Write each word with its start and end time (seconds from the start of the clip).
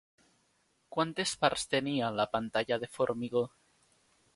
Quantes 0.97 1.35
parts 1.43 1.67
tenia 1.75 2.11
la 2.21 2.29
pantalla 2.35 2.83
de 2.87 2.95
formigó? 2.99 3.49